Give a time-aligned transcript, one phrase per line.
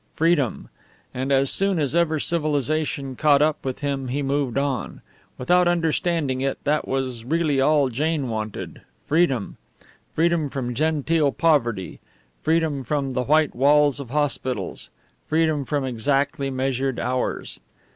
[0.15, 0.67] Freedom!
[1.13, 5.03] And as soon as ever civilization caught up with him he moved on.
[5.37, 9.57] Without understanding it, that was really all Jane wanted freedom.
[10.15, 11.99] Freedom from genteel poverty,
[12.41, 14.89] freedom from the white walls of hospitals,
[15.27, 17.59] freedom from exactly measured hours.